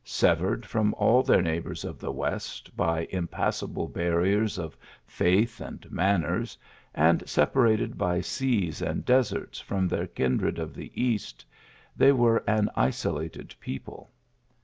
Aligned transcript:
Secured 0.03 0.65
from 0.65 0.95
all 0.95 1.21
their 1.21 1.43
neighbours 1.43 1.85
of 1.85 1.99
the 1.99 2.11
west 2.11 2.75
by 2.75 3.05
impassable 3.11 3.87
bar 3.87 4.13
riers 4.17 4.57
of 4.57 4.75
faith 5.05 5.59
and 5.61 5.85
manners, 5.91 6.57
and 6.95 7.21
separated 7.29 7.99
by 7.99 8.19
seas 8.19 8.81
and 8.81 9.05
deserts 9.05 9.59
from 9.59 9.87
their 9.87 10.07
kindred 10.07 10.57
of 10.57 10.73
the 10.73 10.91
east, 10.99 11.45
they 11.95 12.11
were 12.11 12.39
MOV 12.39 12.41
L 12.41 12.41
KM 12.41 12.41
D 12.41 12.41
OM1NA 12.41 12.41
TICK 12.41 12.41
IK 12.41 12.63
SPAIN. 12.63 12.73
49 12.73 12.83
an 12.83 12.87
isolated 12.87 13.55
people. 13.59 14.11